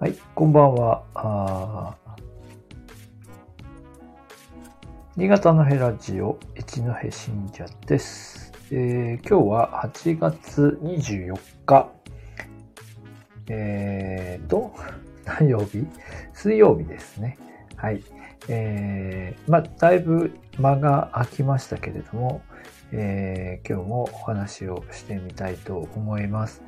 [0.00, 1.02] はい、こんばんは。
[1.12, 1.94] あ
[5.14, 8.50] 新潟のヘラジオ、一戸信者です。
[8.70, 11.90] えー今日は8月24日、
[13.50, 14.72] えーと、
[15.26, 15.86] 何曜日？
[16.32, 17.36] 水曜日ですね。
[17.76, 18.02] はい。
[18.48, 22.40] えー、まあ、だいぶ間が空きましたけれども、
[22.92, 26.62] えー今日もお話をしてみたいと思います。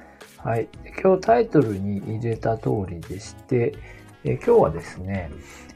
[0.45, 0.69] はい。
[1.01, 3.77] 今日タイトルに入れた通りでして、
[4.25, 5.31] え今日はですね、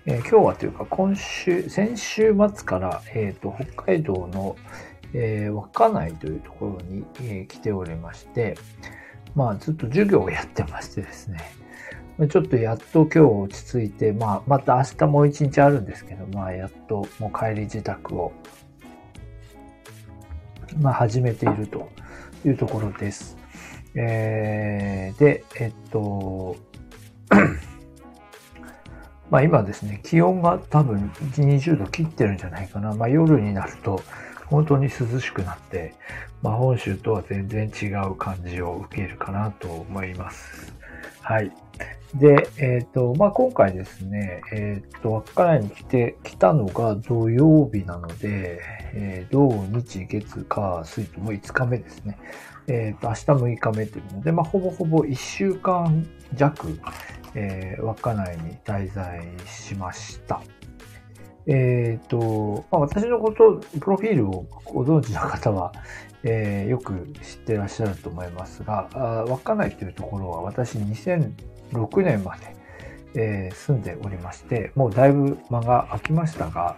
[0.07, 4.57] え今日はというか今週、先週末から、えーと北海道の、
[5.13, 8.57] えー稚内というところに、えー来ておりまして、
[9.37, 11.39] まあずっと授業をやってましてですね、
[12.29, 18.33] ちょっとやっと今日落ち着いて、まあまた明日もう一日あるんですけど、まあやっともう帰り自宅を、
[20.81, 21.89] まあ始めていると
[22.45, 23.46] いうところです。
[23.97, 26.57] えーで、えっと、
[29.31, 32.95] まあ今ですね、気温が多分20度切ってるんじゃないかな。
[32.95, 34.03] まあ夜になると
[34.47, 35.95] 本当に涼しくなって、
[36.43, 40.73] まあ本州とは全然違う感じを受けるかなと思います。
[41.23, 41.51] はい。
[42.15, 48.61] で、えっ、と、まあ今回ですね、えっ、と、稚内に来て、来たのが土曜日なので、
[48.95, 52.17] えー土日月火水ともう5日目ですね。
[52.69, 56.79] えっ、と、明日6日目というので、まあ、ほぼほぼ1週間弱、
[57.35, 60.41] えー稚内に滞在しました。
[61.47, 65.73] えっ、と、まあ、私のこと、プロフィールをご存知の方は、
[66.25, 68.89] えーよく知ってらっしゃると思いますが、
[69.29, 72.57] 稚内というところは私2006年まで、
[73.15, 76.77] えー住んでおりまして、もうだいぶ間が空きましたが、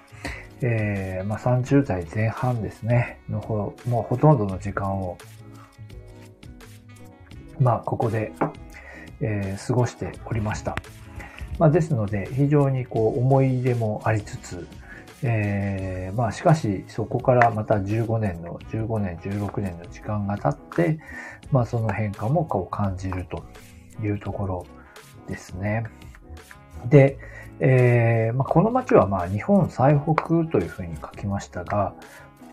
[0.61, 5.17] えーまあ、30代前半ですね、のほもうほとんどの時間を
[7.61, 8.33] まあ、ここで、
[9.21, 10.77] えー過ごしておりました。
[11.59, 14.69] まあ、ですので、非常にこう、思い入れもありつつ、
[15.23, 21.01] えーまあ、しかし、そこからまた15年の、15年、16年の時間が経って、
[21.51, 23.45] まあ、その変化もこう感じると
[24.05, 24.67] いうところ
[25.27, 25.85] ですね。
[26.89, 27.19] で、
[27.59, 31.95] えーまあ、この町はまあ、日本最北というふうに書きましたが、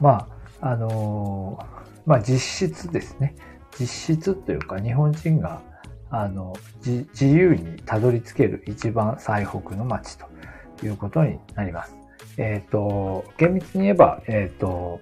[0.01, 0.27] ま
[0.61, 3.35] あ、あのーまあ、実質ですね。
[3.79, 5.61] 実質というか日本人が
[6.09, 6.55] あの
[6.85, 10.27] 自由にたどり着ける一番最北の町と
[10.85, 11.95] いうことになります。
[12.37, 14.99] えっ、と、厳密に言えば、えっ、と、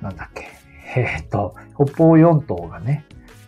[0.00, 0.48] なんだっけ、
[0.94, 3.04] えっ、と、北方四島がね、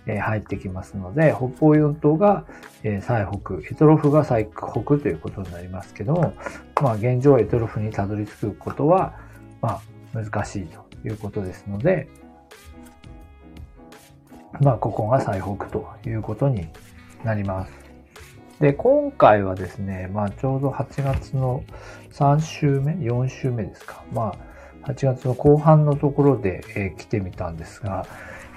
[0.07, 2.45] え入ってきますので、北方四島が、
[2.83, 6.35] え最北、エトロフが最北ということになりますけども、
[6.81, 9.15] まあ現状エトロフにたどり着くことは、
[9.61, 9.81] まあ
[10.13, 12.09] 難しいということですので、
[14.61, 16.69] まあ、ここが最北ということに
[17.25, 17.73] なります。
[18.61, 21.65] で、今回はですね、まあ、ちょうど8月の
[22.13, 24.05] 3週目、4週目ですか。
[24.13, 24.37] ま
[24.85, 28.07] あ、8月の後半のところで、えー来てみたんですが、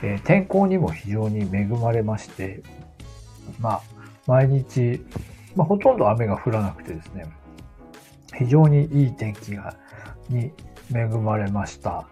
[0.01, 2.61] えー天候にも非常に恵まれまして、
[3.59, 3.81] まあ、
[4.27, 5.05] 毎日、
[5.55, 7.25] まあ、ほとんど雨が降らなくてですね、
[8.37, 9.77] 非常にいい天気が、
[10.27, 10.51] に
[10.93, 12.07] 恵まれました。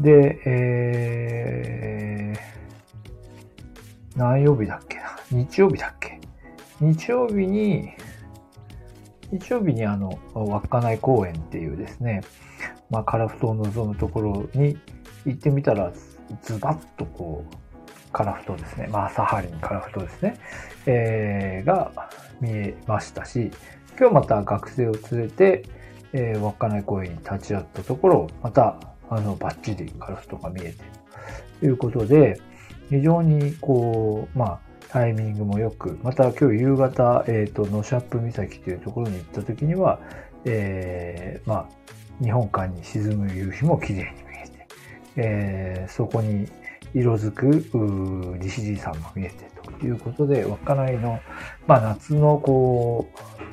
[0.00, 2.57] で、えー
[4.18, 5.16] 何曜日だっけな？
[5.30, 6.20] 日曜日だっけ？
[6.80, 7.90] 日曜日に、
[9.30, 12.22] 日曜日にあの、稚内公園っていうですね、
[12.90, 14.76] まあ、樺太を望むところに
[15.24, 15.92] 行ってみたら、
[16.42, 17.54] ズバッとこう、
[18.12, 18.88] 樺太ですね。
[18.88, 20.36] まあ、サハリン樺太ですね。
[20.86, 21.92] えーが
[22.40, 23.52] 見えましたし、
[23.98, 25.62] 今日また学生を連れて、
[26.12, 28.80] えー稚内公園に立ち会ったところ、また、
[29.10, 30.76] あの、バッチリ樺太が見えて
[31.60, 32.40] ということで、
[32.90, 40.00] 非常にこう、まあ、タイミングも良く、また今日夕方、えっ、と、ノシャップ岬というところに行った時には、
[40.44, 41.68] えーま
[42.20, 44.66] あ、日本海に沈む夕日も綺麗に見えて、
[45.16, 46.48] えーそこに
[46.94, 51.20] 色づく、うー利尻山も見えてということで、稚内の、
[51.66, 53.06] まあ、夏のこ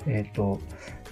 [0.08, 0.62] う、えっ、と、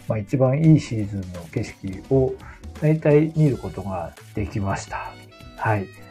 [0.08, 2.34] まあ、一番いいシーズンの景色を
[2.82, 5.12] 大体見ることができました。
[5.58, 6.03] はい。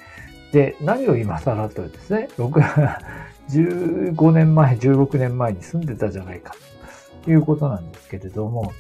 [0.53, 3.01] で、何を今更というですね、僕は
[3.49, 6.55] 15年前、16年前に住んでたじゃないか
[7.25, 8.73] ということなんですけれども、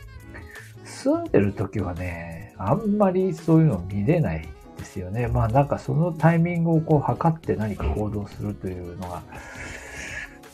[0.84, 4.46] 住んでる時はね、あんまりそういうの見れない
[4.76, 5.28] ですよね。
[5.28, 9.22] まあなんかそのタイミングをこう測って何か行動するというのが、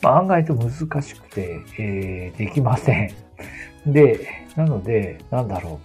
[0.01, 0.71] まあ、案外と難
[1.01, 3.11] しくて、えーできません。
[3.85, 5.79] で、なので、なんだろ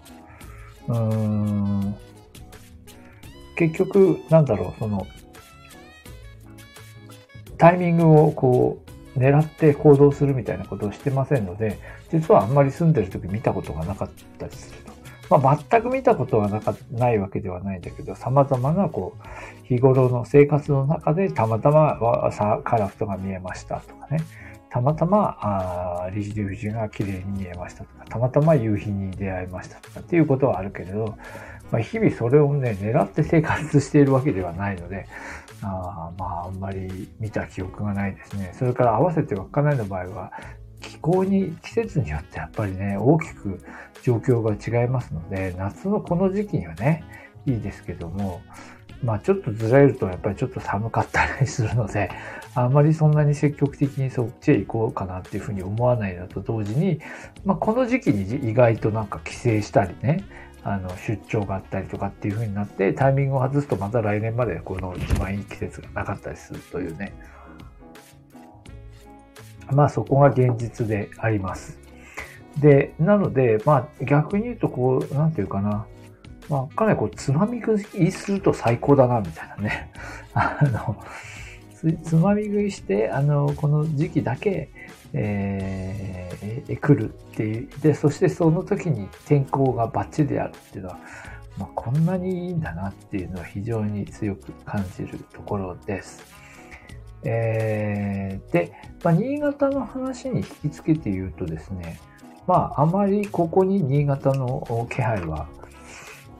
[0.88, 0.92] う。
[0.92, 1.96] うーん
[3.56, 5.06] 結局、なんだろう、その、
[7.58, 8.78] タイミングをこ
[9.16, 11.78] う、狙って行動するみたいなことをしてませんので、
[12.12, 15.38] 実はあんまり住んでる時見たことがなかったりすると。
[15.38, 24.18] まあ、全く見たことはなかないわけではないんだけど、様々なこう、日頃の生活の中でたまたま朝カラフトが見えましたとかね。
[24.68, 31.14] たまたま、あリジリュが綺麗に見えましたとか、たまたま夕日に出会いましたとかっていうことはあるけれど、
[31.70, 35.06] まあ、日々それをね、狙って生活しているわけではないので、
[35.62, 38.52] あまあ、あんまり見た記憶がないですね。
[38.58, 40.32] それから合わせて稚内の場合は、
[40.80, 43.60] 気候に、季節によってやっぱりね、大きく
[44.02, 44.52] 状況が
[44.82, 47.04] 違いますので、夏のこの時期にはね、
[47.46, 48.42] いいですけども、
[49.02, 52.10] まあちょっとずられるとやっぱりちょっと寒かったりするので、
[52.54, 57.00] あんまりそんなに積極的にそっちへ行こうかなっていうふうに思わないのと同時に、
[57.44, 60.24] まあこの時期に意外となんか帰省したりね、
[60.64, 67.14] あの出張があったりとかっていう風になってタイミングを外すとまた来年までこの一番いい季節がなかったりするというね
[69.70, 71.78] まあそこが現実であります。
[72.58, 75.86] で、なので、まあ逆に言うとこう、なんていうかな、
[76.48, 79.90] まあかなりこうつまみ食いすると最高だな、みたいなね。
[80.34, 80.96] あの、
[82.02, 84.68] つまみ食いして、あの、この時期だけ、
[85.14, 87.68] えー、来るっていう。
[87.80, 90.98] で、そしてその時に天候がバッチリであるっていうのは、
[91.56, 96.24] まあ、こんなにいいんだなっていうのは非常に強く感じるところです。
[97.22, 98.72] えー、で、
[99.02, 102.00] まあ、新潟の話に引き付けて言うとですね、
[102.46, 105.46] まあ、あまりここに新潟の気配は、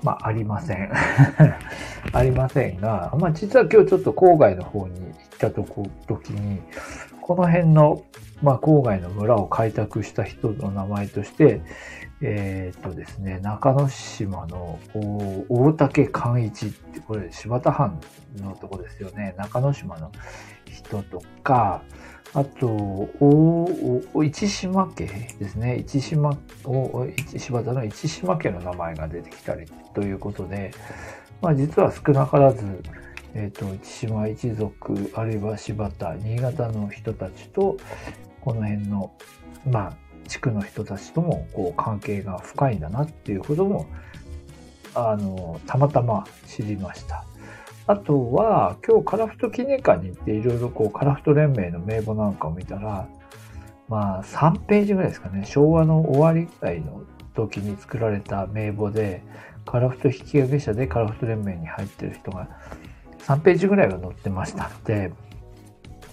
[0.03, 0.91] まあ、ありません。
[2.13, 6.61] ありませんが、まあ、実は今日ちょっと郊外の方に行ったとこ、時に、
[7.25, 8.05] この辺の、
[8.43, 11.63] まあ、郊外の村を開拓した人の名前として、
[12.21, 14.79] えー、っとですね、中之島の
[15.49, 17.99] 大竹寛一って、これ柴田藩
[18.37, 19.35] のとこですよね。
[19.39, 20.13] 中之島の
[20.71, 21.81] 人とか、
[22.35, 25.83] あと、お、市島家ですね。
[25.87, 26.37] 市島、
[26.67, 27.07] お、
[27.39, 30.73] 柴田の市島家の名前が出てきたりということで、
[31.41, 32.83] まあ実は少なからず、
[33.35, 37.77] え、ー、と、市島一族、あるいは柴田、新潟の人たちと、
[38.41, 39.13] この辺の、
[39.69, 39.97] まあ、
[40.29, 43.87] 地区の人たちとも、こう、関係が深いんだなっていうことも、
[44.95, 47.25] あの、たまたま知りました。
[47.89, 53.09] あとは、今日カラフト記念館に行っていろいろこう、カラフト連盟の名簿なんかを見たら、
[53.89, 57.03] まあ、3ページぐらいですかね、昭和の終わりぐらいの
[57.35, 59.23] 時に作られた名簿で、
[59.67, 62.49] カラフト引き上げ者でカラフト連盟に入ってる人が
[63.27, 65.13] 3ページぐらいは載ってましたので、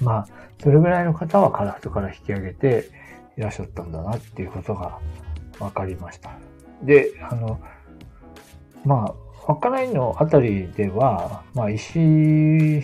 [0.01, 0.27] まあ、
[0.61, 2.89] それぐらいの方はカラフトから引き上げて
[3.37, 4.99] いらっしゃったんだなっていうことが
[5.59, 6.31] 分かりました。
[6.83, 7.59] で、あの、
[8.85, 9.13] まあ、
[9.47, 12.83] 稚内のあたりでは、まあ、石、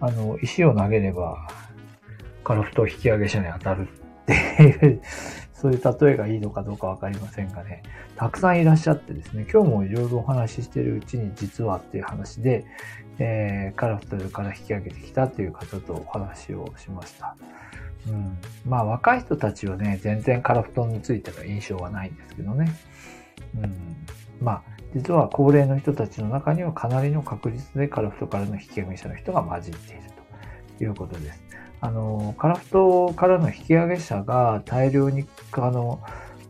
[0.00, 1.48] あの、石を投げれば、
[2.44, 5.02] カラフト引き上げ者に当たるっていう
[5.52, 7.82] そういう例えがいいのかどうかわかりませんがね、
[8.16, 12.64] たくさんいらっしゃってですね、今日もいろいろお話ししてるうちに実はっていう話で、
[13.18, 17.36] えー、カラフトから引き上げてきたっていう方とお話をしました。
[18.08, 18.38] うん。
[18.66, 22.72] まあ若い人たちはね、全然カラフトについての印象はないんですけどね。
[23.56, 23.96] うん。
[24.40, 24.62] まあ、
[24.94, 30.02] 実は高齢の人たちの中にはかなりの確率でカラフトからの引き上げ者の人が混じっている
[30.78, 31.42] ということです。
[31.80, 36.00] あの、カラフトからの引き上げ者が大量に、あの、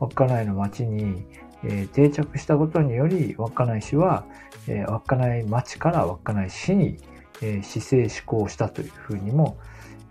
[0.00, 1.26] 稚内の町に、
[1.64, 4.24] えー、定着したことにより、稚内市は、
[4.66, 6.98] えー、稚内町から稚内市に、
[7.42, 9.58] えー、市政施行したというふうにも、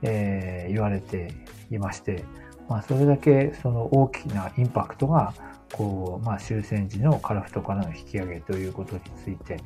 [0.02, 1.34] えー、言われて
[1.72, 2.24] いまして、
[2.70, 5.34] まあ、それだけその大きなインパクトが、
[5.74, 9.58] こう、まあ、終戦時のカラフトからの引き上げということについて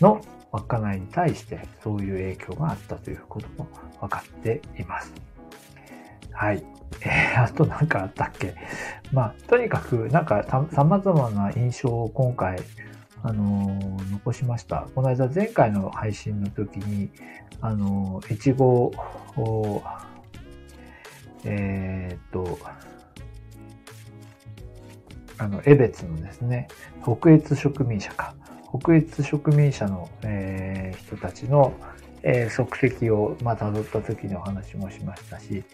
[0.00, 3.68] の稚内に対してそういう影響があったということも
[4.00, 5.12] 分かっています。
[6.32, 6.79] はい。
[7.02, 8.54] えー、あと何かあったっけ？
[9.12, 12.58] まあ、とにかく、なんか、様々な印象を今回、
[13.22, 14.88] あのー、残しました。
[14.94, 17.10] この間、前回の配信の時に、
[17.60, 18.92] あのー、いちご
[19.36, 19.82] を、
[21.44, 22.58] え、っと、
[25.38, 26.68] あの、江別のですね、
[27.02, 28.34] 北越植民者か。
[28.78, 31.72] 北越植民者の、えー、人たちの、
[32.22, 35.64] えー、足跡を、まあ、辿った時の話もしましたし、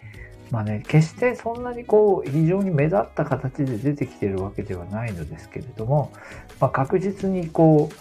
[0.51, 6.11] まあね、決してそんなにこう、非常に目立った形で出てきてるわけではないのですけれども、
[6.59, 7.95] まあ、確実にこう、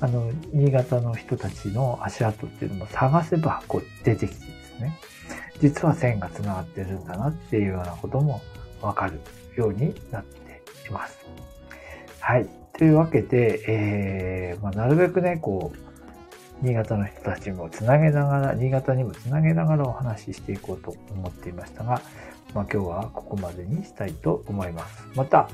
[0.00, 4.98] あの、新潟の人たちの足跡っていうのも探せばこう出てきてですね、
[5.60, 8.42] 実は線が繋がってるんだなっていうようなことも
[8.82, 9.20] わかる
[9.56, 11.24] ようになっています。
[12.20, 12.48] はい。
[12.76, 15.83] というわけで、えー、まあ、なるべくね、こう、
[16.64, 22.00] 新潟の人たちもつなげながら、新潟にもつなげながらお話ししていこうと思っていましたが、
[22.54, 25.06] まあ今日はここまでにしたいと思います。
[25.14, 25.50] また、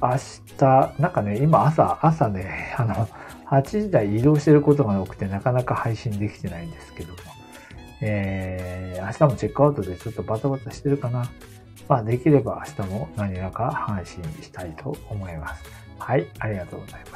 [0.00, 0.16] 明
[0.56, 3.06] 日、なんかね、今朝、朝ね、 あの、
[3.50, 7.18] 8時台移動してることが多くてなかなか配信できてないんですけども、
[8.00, 11.30] えー、明日もチェックアウトでちょっとバタバタしてるかな。
[11.86, 15.62] まあできれば明日も何らか配信したいと思います。
[15.98, 17.15] はい、ありがとうございま